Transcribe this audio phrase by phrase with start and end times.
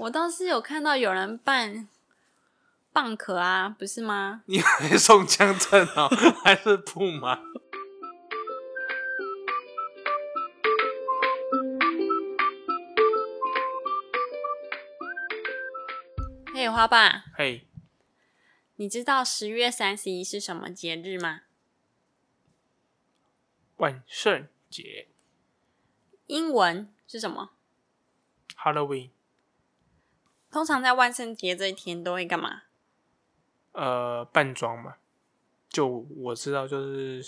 [0.00, 1.88] 我倒是有看到有人扮
[2.94, 4.42] 蚌壳啊，不是吗？
[4.46, 6.08] 你以为宋江镇哦，
[6.44, 7.40] 还是布马？
[16.54, 17.66] 嘿，花爸，嘿，
[18.76, 21.40] 你知道十月三十一是什么节日吗？
[23.78, 25.08] 万圣节
[26.26, 27.50] 英文是什么
[28.56, 29.10] ？（Halloween）。
[30.50, 32.62] 通常在万圣节这一天都会干嘛？
[33.72, 34.96] 呃，扮装嘛，
[35.68, 37.22] 就我知道就是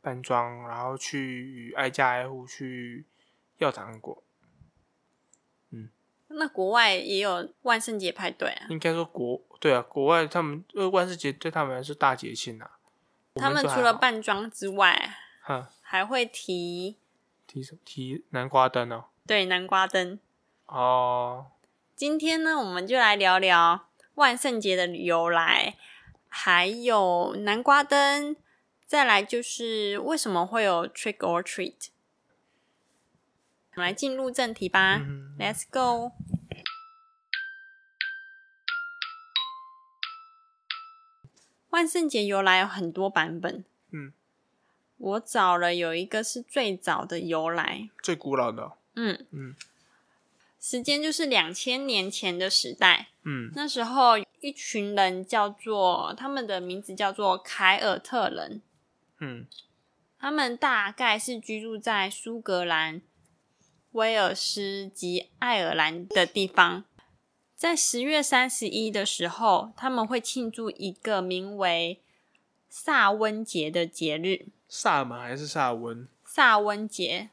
[0.00, 3.04] 扮装，然后去挨家挨户去
[3.58, 4.22] 要糖果。
[5.70, 5.90] 嗯
[6.28, 12.78] 那国外也有万圣节派对啊，应该说国对啊，国外他们呃万圣节对他们来说是大节庆啊。
[13.34, 16.96] 他们除了扮装之外，哈还会提
[17.46, 20.18] 提什么提南瓜灯哦对南瓜灯。
[20.66, 21.46] 哦，
[21.96, 25.78] 今天呢，我们就来聊聊万圣节的由来，
[26.28, 28.36] 还有南瓜灯，
[28.84, 31.86] 再来就是为什么会有 trick or treat。
[33.72, 35.34] 我们来进入正题吧、嗯。
[35.38, 36.12] L e t s go。
[41.70, 44.12] 万圣节由来有很多版本，嗯，
[44.98, 49.26] 我找了有一个是最早的由来，最古老的哦、嗯。
[49.30, 49.56] 嗯
[50.68, 58.60] 时间就是两千年前的时代，嗯那时候一群人叫做他们的名字叫做凯尔特人，
[59.20, 59.46] 嗯
[60.18, 63.00] 他们大概是居住在苏格兰、
[63.92, 66.82] 威尔斯及爱尔兰的地方。
[67.54, 72.02] 在十月三十一的时候，他们会庆祝一个名为
[72.68, 74.48] 萨温节的节日。
[74.66, 76.08] 萨满还是萨温？
[76.24, 77.30] 萨温节，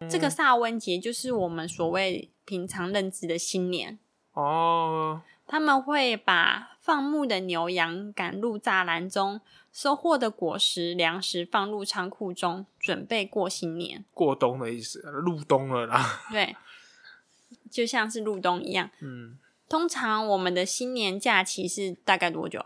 [0.00, 3.98] 哼，这个萨温节就是我们所谓平常认知的新年。
[4.32, 9.40] 哦，他们会把放牧的牛羊赶入栅栏中，
[9.72, 14.04] 收获的果实、粮食放入仓库中，准备过新年。
[14.14, 16.20] 过冬的意思，入冬了啦。
[16.30, 16.54] 对，
[17.70, 18.90] 就像是入冬一样。
[19.00, 19.38] 嗯
[19.68, 22.64] 通常我们的新年假期是大概多久？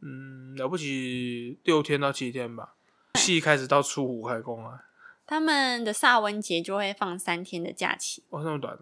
[0.00, 2.74] 嗯，了不起六天到七天吧。
[3.14, 4.84] 戏开始到初五开工啊，
[5.32, 8.78] 他们的萨温节就会放三天的假期，哇，那么短，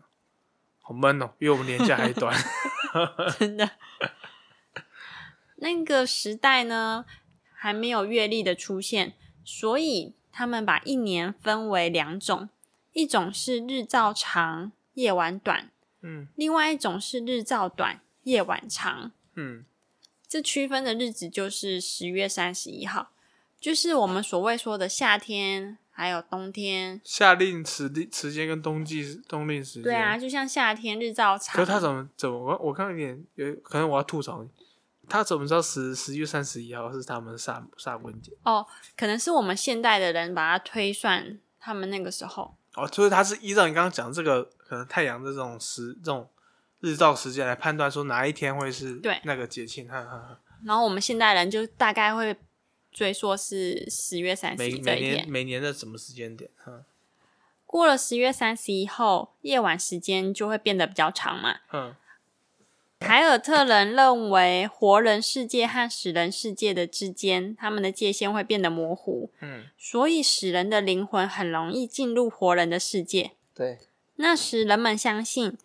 [0.80, 2.36] 好闷哦，比我们年假还短。
[3.38, 3.70] 真的。
[5.58, 7.04] 那个时代呢，
[7.54, 12.48] 还没有月历的出现，所以他们把一年分为两种，
[12.94, 19.12] 一种是日照长、夜晚短，嗯另外一种是日照短、夜晚长。
[19.36, 19.64] 嗯
[20.26, 23.12] 这区分的日子就是十月三十一号，
[23.60, 26.98] 就是我们所谓说的夏天，还有冬天。
[27.04, 29.82] 夏令时令时间跟冬季冬令时间。
[29.82, 30.16] 对啊，。
[30.16, 34.48] 就像夏天日照长，可是他怎么怎么我我看有点有可能我要吐槽你，
[35.10, 38.32] 他怎么知道十十月三十一号是他们萨萨温节？
[38.44, 38.66] 哦，
[38.96, 42.56] 可能是我们现代的人把它推算他们那个时候。
[42.76, 46.26] 哦，就是他是依照你刚刚讲这个可能太阳的这种时这种
[46.80, 50.40] 日照时间来判断说哪一天会是对那个节庆，哈哈哈。
[50.64, 52.34] 然后我们现代人就大概会
[52.92, 55.28] 追溯是十月三十每一这每年一天。
[55.28, 56.50] 每年的什么时间点？
[56.66, 56.84] 嗯，
[57.66, 61.60] 过了十月三十一后，夜晚时间就会变得比较长嘛。
[61.72, 61.94] 嗯
[62.98, 73.30] 凯尔特人认为，活人世界和死人世界的之间，他们的界限会变得模糊，嗯，所以死人的灵魂很容易进入活人的世界。
[73.54, 73.78] 对，
[74.16, 75.56] 那时人们相信，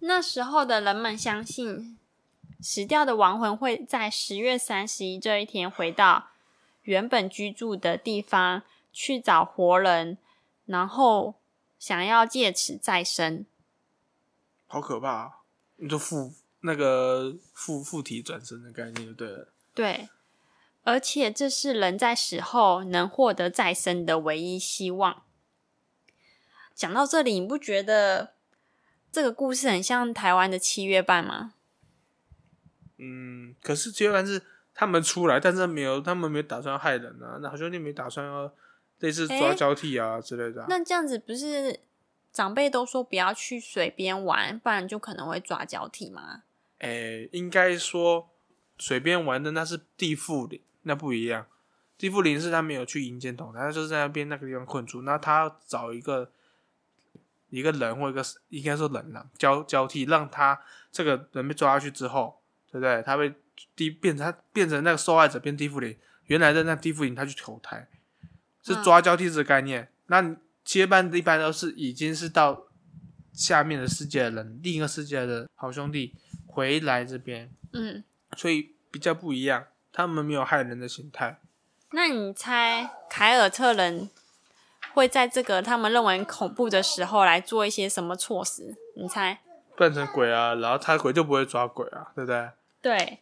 [0.00, 1.98] 那时候的人们相信，
[2.60, 6.31] 死掉的亡魂会在十月三十一这一天回到
[6.82, 8.62] 原本居住的地方
[8.92, 10.18] 去找活人，
[10.66, 11.34] 然后
[11.78, 13.44] 想要借此再生。
[14.66, 15.38] 好可怕、啊！
[15.76, 19.52] 你就附那个附附体转身的概念就对了。
[19.74, 20.08] 对，
[20.84, 25.24] 而且这是人在死后能获得再生的唯一希望。
[26.74, 28.34] 讲到这里，你不觉得
[29.10, 31.54] 这个故事很像台湾的七月半吗？
[32.96, 34.42] 嗯，可是七月半是
[34.74, 38.52] 他们出来，但是没有，他们没有打算要害人啊，那好兄弟没打算要
[39.00, 41.80] 类似抓交替啊、之类的啊、那这样子不是
[42.32, 46.42] 长辈都说不要去水边玩，不然就可能会抓交替吗？
[46.78, 48.30] 诶、应该说
[48.78, 51.46] 水边玩的那是地缚灵，那不一样。
[51.98, 56.30] 地缚灵是他没有去迎接同台，他就是在那边那个地方困住，那他要找一个
[57.50, 60.60] 一个人或一个应该说人啦，交交替，让他
[60.90, 62.40] 这个人被抓下去之后，
[62.72, 63.00] 对不对？
[63.02, 63.32] 他被
[63.76, 65.96] 地变成他变成那个受害者变地缚灵，
[66.26, 67.88] 原来的那地缚灵他去投胎，
[68.62, 69.90] 是嗯抓交替这个概念。
[70.06, 72.66] 那接班一般都是已经是到
[73.32, 76.14] 下面的世界的人，另一个世界的好兄弟
[76.46, 78.04] 回来这边，嗯，
[78.36, 79.66] 所以比较不一样。
[79.94, 81.38] 他们没有害人的形态，
[81.90, 84.08] 那你猜凯尔特人
[84.94, 88.74] 会在这个他们认为恐怖的时候来做一些什么措施？
[88.96, 89.40] 你猜？
[89.76, 92.50] 扮成鬼啊，然后他鬼就不会抓鬼啊，对不对？
[92.80, 93.20] 对，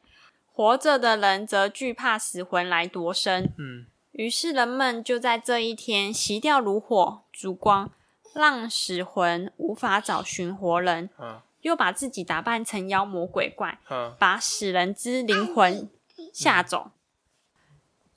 [0.53, 7.91] 活着的人则惧怕死魂来夺身，嗯于是人们就在这一天熄掉炉火、烛光，
[8.35, 15.89] 让死魂无法找寻活人，嗯又把自己打扮成妖魔鬼怪，嗯把死人之灵魂
[16.33, 16.91] 吓走。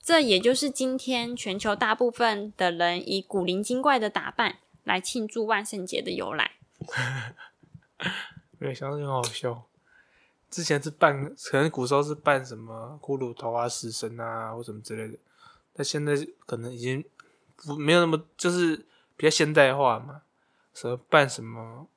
[0.02, 6.50] 这也就是今天全球大部分的人以古灵精怪的打扮来庆祝万圣节的由来。
[8.58, 9.64] 没有想到很好笑。
[10.54, 15.18] 之前是扮，可能古时候是扮什么骷髅头啊、死神啊或什么之类的，
[15.72, 16.14] 但现在
[16.46, 17.04] 可能已经
[17.56, 18.76] 不没有那么，就是
[19.16, 20.22] 比较现代化嘛。
[20.72, 21.88] 什么扮什么，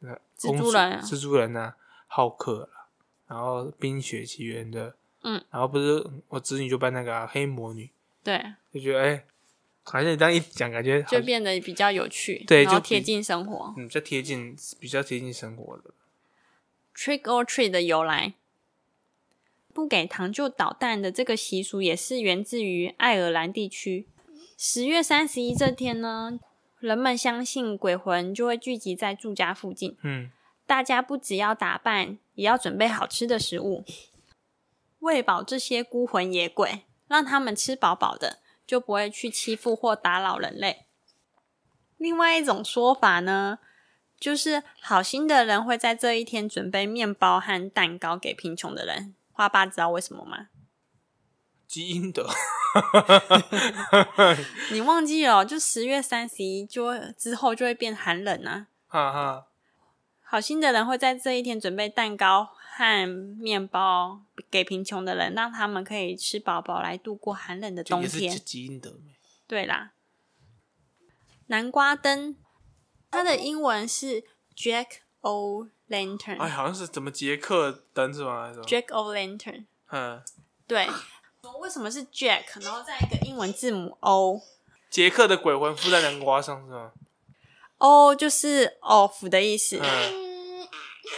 [0.00, 1.76] 呃，蜘蛛人啊蜘蛛人啊，
[2.08, 2.86] 浩克啦，
[3.28, 7.88] 然后冰雪奇缘的，嗯，然后不是我侄女就扮那个啊、黑魔女，
[8.24, 9.24] 对，就觉得哎、
[9.84, 13.72] 好像你这样一讲，感觉就变得比较有趣，对就贴近生活。
[13.76, 15.90] 嗯比较贴近，比较贴近生活的。
[16.96, 18.34] Trick or treat 的由来，
[19.72, 24.06] 不给糖就捣蛋的这个习俗也是源自于爱尔兰地区。
[24.56, 26.38] 十月三十一这天呢，
[26.78, 30.30] 人们相信鬼魂就会聚集在住家附近，嗯
[30.66, 33.84] 大家不只要打扮，也要准备好吃的食物，
[35.00, 40.86] 喂饱这些孤魂野鬼，让他们吃饱饱的，就不会去欺负或打扰人类。
[41.98, 43.58] 另外一种说法呢，
[44.18, 49.14] 就是好心的人会在这一天准备面包和蛋糕给贫穷的人。
[49.32, 50.48] 花爸知道为什么吗？
[51.66, 52.24] 基因的，
[54.70, 55.44] 你忘记了哦？
[55.44, 58.68] 就十月三十一就之后就会变寒冷啊。
[58.86, 59.46] 哈哈，
[60.22, 63.08] 好心的人会在这一天准备蛋糕和
[63.40, 68.38] 面包给贫穷的人，让他们可以吃饱饱来度过寒冷的冬天。
[68.44, 68.94] 基因的。
[69.48, 69.92] 对啦，
[71.46, 72.36] 南瓜灯，
[73.14, 74.24] 它的英文是
[74.56, 74.86] Jack
[75.20, 76.38] O' Lantern。
[76.40, 78.42] 哎，好像是怎么杰克灯是吗？
[78.42, 80.22] 还是什么 Jack O' Lantern，嗯，
[80.66, 80.88] 对。
[81.60, 84.40] 为什么是 Jack，然后再一个英文字母 O。
[84.90, 86.92] 杰克的鬼魂附在南瓜上是吗
[87.78, 88.14] ？O？
[88.14, 89.78] 就是 off 的意思。
[89.80, 90.66] 嗯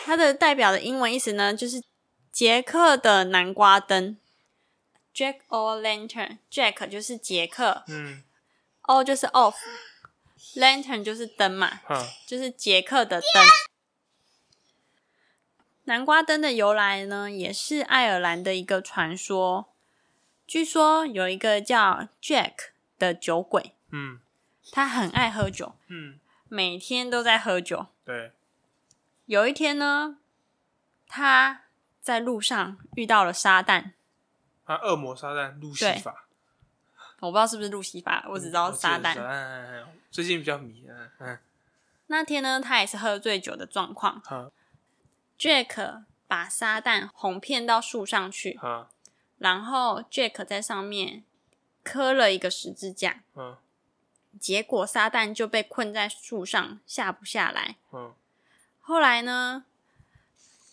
[0.04, 1.82] 它的代表的英文意思呢，就是
[2.32, 4.16] 杰克的南瓜灯。
[5.14, 8.22] Jack O' Lantern，Jack 就是杰克嗯
[8.82, 9.26] ，O 就是
[10.36, 13.44] off，Lantern 就是灯嘛，哈就是杰克的灯。
[15.84, 19.68] 南瓜灯的由来呢，也是爱尔兰的一个传说。
[20.46, 22.54] 据说有一个叫 Jack
[22.98, 24.20] 的酒鬼，嗯
[24.72, 26.18] 他很爱喝酒，嗯，
[26.48, 27.86] 每天都在喝酒。
[28.04, 28.32] 对，
[29.26, 30.18] 有一天呢，
[31.06, 31.62] 他
[32.00, 33.92] 在路上遇到了撒旦，
[34.64, 36.26] 啊，恶魔撒旦路西法，
[37.20, 39.14] 我不知道是不是路西法，我只知道撒旦。
[39.16, 39.86] 嗯，
[40.16, 41.38] 最近比较迷，啊嗯，
[42.06, 44.22] 那天呢，他也是喝醉酒的状况。
[44.24, 44.50] 好
[45.38, 48.88] Jack 把撒旦哄骗到树上去，好，
[49.36, 51.22] 然后 Jack 在上面
[51.82, 53.58] 刻了一个十字架，嗯
[54.40, 57.76] 结果撒旦就被困在树上下不下来。
[57.92, 58.14] 嗯
[58.80, 59.66] 后来呢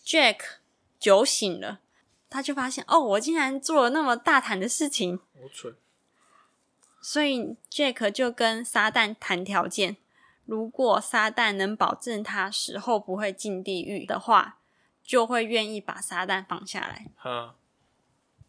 [0.05, 0.37] ，Jack
[0.97, 1.81] 酒醒了，
[2.29, 5.75] 他就发现哦，我竟然做了那么大胆的事情，好蠢，
[7.03, 9.97] 所以 Jack 就跟撒旦谈条件，
[10.45, 14.59] 如果撒旦能保证他死后不会进地狱的话，
[15.03, 17.07] 就会愿意把撒旦放下来。
[17.17, 17.55] 哈，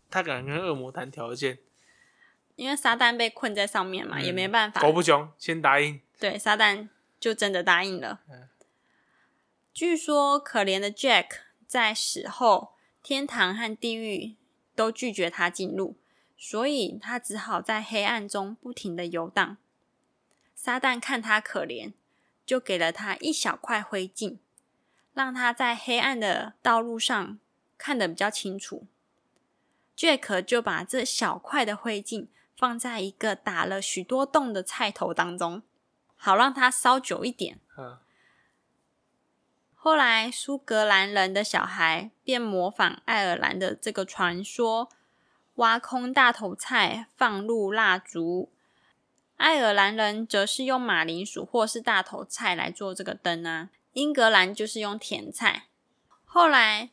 [0.09, 1.59] 他敢跟恶魔谈条件，
[2.55, 4.81] 因为撒旦被困在上面嘛，嗯也没办法。
[4.81, 8.21] 狗不穷，先答应，对，撒旦就真的答应了。
[8.31, 8.49] 嗯
[9.73, 11.27] 据说可怜的 Jack
[11.67, 14.37] 在死后，天堂和地狱
[14.77, 15.97] 都拒绝他进入，
[16.47, 19.57] 所以他只好在黑暗中不停的游荡。
[20.55, 21.95] 撒旦看他可怜，
[22.45, 24.37] 就给了他一小块灰烬，
[25.15, 27.39] 让他在黑暗的道路上
[27.79, 28.87] 看得比较清楚。
[29.97, 35.63] Jack 就把这小块的灰烬放在一个打了许多洞的菜头当中，
[36.15, 37.59] 好让它烧久一点。
[37.75, 38.03] 哈，
[39.75, 44.91] 后来，苏格兰人的小孩便模仿爱尔兰的这个传说，
[45.57, 48.51] 挖空大头菜放入蜡烛。
[49.37, 55.65] 爱尔兰人则是用马铃薯或是大头菜来做这个灯啊，英格兰就是用甜菜。
[56.25, 56.91] 后来，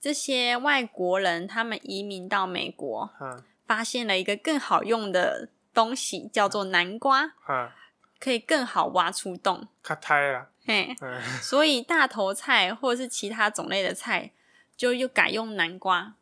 [0.00, 7.34] 这些外国人他们移民到美国，哈发现了一个更好用的东西，叫做南瓜。
[7.40, 7.74] 哈，
[8.18, 9.68] 可以更好挖出洞。
[9.82, 14.32] 卡胎啦，嘿，嗯，所以大头菜或者是其他种类的菜，
[14.76, 16.14] 就又改用南瓜，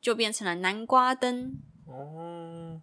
[0.00, 1.60] 就变成了南瓜灯。
[1.86, 2.80] 哦，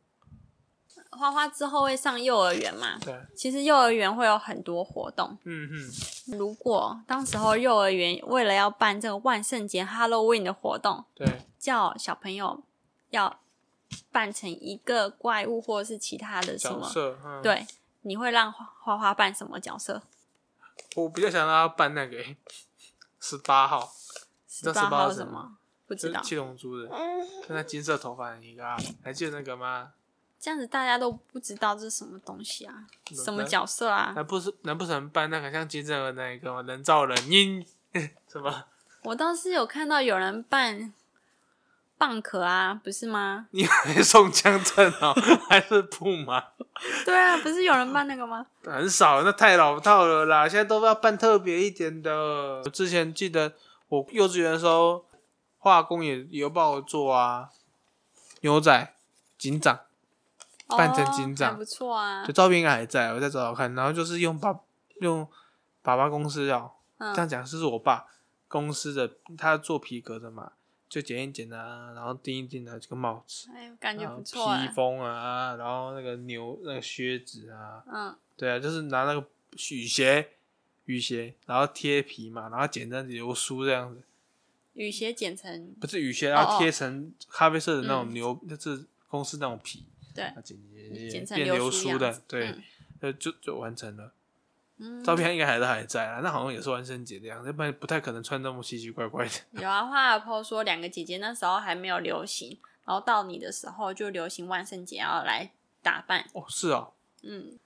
[1.12, 2.98] 花花之后会上幼儿园嘛？
[3.00, 5.38] 对，其实幼儿园会有很多活动。
[5.44, 12.62] 嗯哼，如果当时候幼儿园为了要办这个万圣节 Halloween 的活动，对，叫小朋友
[13.12, 13.40] 要
[14.12, 17.66] 扮成一个怪物或者是其他的什么，角色，嗯，，对，
[18.02, 20.02] 你会让花花花扮什么角色？
[20.96, 22.18] 我比较想让他扮那个
[23.22, 23.94] 十八号，
[24.48, 25.58] 知道18十八号什么？
[25.88, 26.22] 不知道。
[26.22, 26.90] 七龙珠的，
[27.48, 29.92] 跟那金色头发的一个啊，还记得那个吗？
[30.40, 32.74] 这样子大家都不知道这是什么东西啊，
[33.24, 34.14] 什么角色啊？
[34.16, 36.62] 难不是难不成扮那个像金正恩那一个吗？
[36.68, 37.66] 人造人音
[38.32, 38.66] 什么？
[39.04, 40.94] 我倒是有看到有人扮
[41.98, 43.48] 蚌壳啊，不是吗？
[43.52, 45.16] 你以为宋江镇哦，
[45.50, 46.44] 还是布吗？
[47.06, 48.46] 对啊，不是有人扮那个吗？
[48.66, 50.48] 很少，那太老套了啦！
[50.48, 52.62] 现在都要扮特别一点的。
[52.64, 53.54] 我之前记得
[53.88, 55.06] 我幼稚园的时候，
[55.66, 57.50] 化工也也有帮我做啊，
[58.42, 58.94] 牛仔
[59.36, 59.80] 警长，
[60.68, 62.32] 扮成警长哦不错啊就。
[62.32, 63.74] 照片应该还在，我再找找看。
[63.74, 64.60] 然后就是用爸
[65.02, 65.28] 用
[65.82, 68.06] 爸爸公司哦，这样嗯，讲是我爸
[68.48, 70.52] 公司的，他做皮革的嘛，
[70.88, 74.72] 就剪一剪啊，然后钉一钉的，这个帽子，哎，感觉不错啊披。
[74.72, 79.28] 风啊，然后那个牛那个靴子啊，嗯，对啊，就是拿那个
[79.72, 80.30] 雨鞋，
[80.86, 84.04] 雨鞋，然后贴皮嘛，然后剪成流苏这样子，
[84.76, 88.14] 雨鞋剪成不是雨鞋，哦然后哦贴成咖啡色的那种嗯。
[88.14, 90.58] 牛，就是公司那种皮，对剪
[90.94, 92.54] 剪剪成变流苏的对
[93.20, 94.14] 就就完成了。
[94.78, 99.32] 嗯，照片应该还是还在啊，那好像也是万圣节的样子，要不然不太可能穿那么奇奇怪怪的。
[99.62, 105.52] 有啊，花儿 po 说两个姐姐那时候还没有流行，然后到你的时候就流行万圣节要来
[105.82, 106.30] 打扮。
[106.34, 106.92] 哦，是哦，
[107.24, 107.58] 嗯，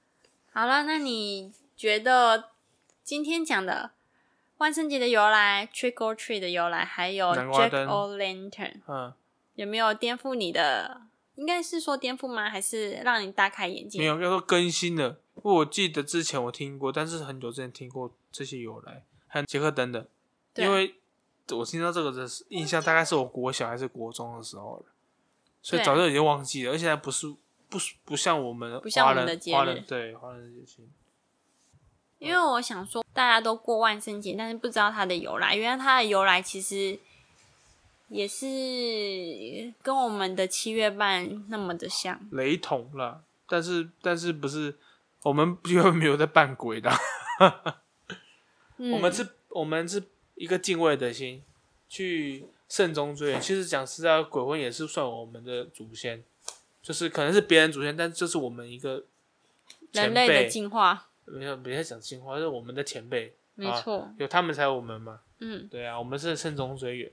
[0.51, 2.51] 好了，那你觉得
[3.03, 3.91] 今天讲的
[4.59, 9.13] 万圣节的由来、Trick or Treat 的由来，还有 Jack 灯 o' Lantern 嗯，
[9.55, 11.01] 有没有颠覆你的？
[11.35, 12.49] 应该是说颠覆吗？
[12.49, 13.97] 还是让你大开眼界？
[13.99, 15.21] 没有，要说更新了。
[15.35, 20.05] 因为我记得之前我听过，但是很久之前听过这些由来，还有杰克等等，
[20.53, 20.95] 对因为
[21.51, 24.91] 我听到这个的印象大概是我国小还是国中的时候了，
[25.61, 27.33] 所以早就已经忘记了，而且还不是
[27.69, 30.89] 不是不像我们不像华我们的节日人华人对华人的节庆，
[32.19, 35.55] 因为我想说，大家都过万圣节，但是不知道它的由来。
[35.55, 36.99] 原来它的由来其实
[38.09, 42.19] 也是跟我们的七月半那么的像。
[42.31, 44.77] 雷同了，但是但是不是
[45.23, 46.91] 我们 因为没有在扮鬼的，
[48.77, 50.03] 嗯、我们是，我们是
[50.35, 51.41] 一个敬畏的心
[51.87, 53.41] 去慎终追远。
[53.41, 56.23] 其实讲实在，鬼魂也是算我们的祖先，
[56.81, 59.05] 就是可能是别人祖先，但这是我们一个
[59.93, 60.49] 人类的。
[60.49, 64.13] 进化，没有，别再讲进化，是我们的前辈，啊没错。
[64.17, 65.19] 有他们才有我们嘛。
[65.39, 67.11] 嗯，对啊，我们是慎终追远。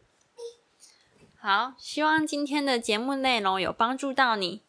[1.39, 4.63] 好，希望今天的节目内容有帮助到你。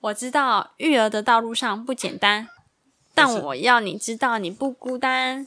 [0.00, 2.48] 我知道育儿的道路上不简单，
[3.14, 5.46] 但我要你知道你不孤单。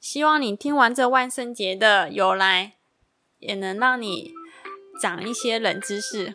[0.00, 2.74] 希望你听完这万圣节的由来，
[3.38, 4.32] 也能让你
[5.00, 6.34] 长一些冷知识。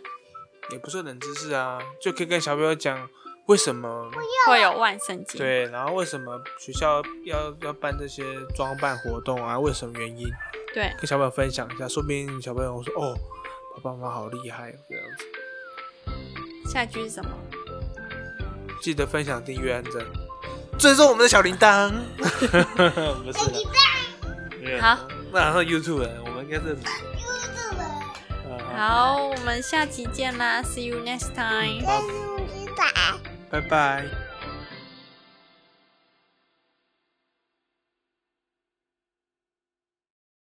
[0.71, 3.09] 也不是冷知识啊，就可以跟小朋友讲
[3.51, 4.09] 为什么
[4.47, 5.37] 会有万圣节。
[5.37, 8.23] 对，然后为什么学校要要办这些
[8.55, 9.59] 装扮活动啊？
[9.59, 10.25] 为什么原因？
[10.73, 13.13] 对，跟小朋友分享一下，说不定小朋友说哦，
[13.75, 16.71] 爸爸妈妈好厉害哦，这样子。
[16.71, 17.29] 下一句是什么？
[18.81, 20.01] 记得分享、订阅、按赞，
[20.79, 21.91] 追踪我们的小铃铛。
[22.17, 22.23] 不
[23.33, 23.65] 是的，
[24.61, 24.97] 没有好，
[25.33, 26.77] 那然后 YouTube 了，我们应该是。
[28.49, 31.85] 呃好，我们下期见啦，See you next time。
[33.51, 34.20] 拜拜。